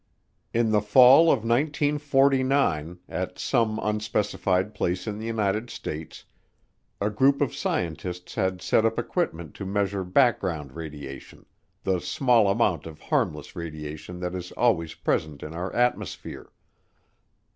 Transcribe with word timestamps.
In 0.51 0.71
the 0.71 0.81
fall 0.81 1.25
of 1.31 1.45
1949, 1.45 3.01
at 3.07 3.37
some 3.37 3.77
unspecified 3.83 4.73
place 4.73 5.05
in 5.05 5.19
the 5.19 5.27
United 5.27 5.69
States, 5.69 6.25
a 6.99 7.11
group 7.11 7.39
of 7.39 7.53
scientists 7.53 8.33
had 8.33 8.63
set 8.63 8.83
up 8.83 8.97
equipment 8.97 9.53
to 9.53 9.63
measure 9.63 10.03
background 10.03 10.71
radiation, 10.71 11.45
the 11.83 12.01
small 12.01 12.47
amount 12.49 12.87
of 12.87 12.99
harmless 12.99 13.55
radiation 13.55 14.19
that 14.21 14.33
is 14.33 14.51
always 14.53 14.95
present 14.95 15.43
in 15.43 15.53
our 15.53 15.71
atmosphere. 15.75 16.51